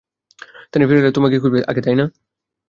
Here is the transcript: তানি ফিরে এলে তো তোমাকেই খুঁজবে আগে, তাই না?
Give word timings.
তানি 0.71 0.83
ফিরে 0.87 0.99
এলে 0.99 1.09
তো 1.09 1.15
তোমাকেই 1.17 1.41
খুঁজবে 1.43 1.59
আগে, 1.67 1.81
তাই 1.85 1.95
না? 1.95 2.05